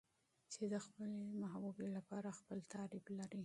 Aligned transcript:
چې 0.53 0.63
د 0.73 0.75
خپلې 0.85 1.19
محبوبې 1.41 1.87
لپاره 1.97 2.29
خپل 2.39 2.57
تعريف 2.73 3.05
لري. 3.19 3.39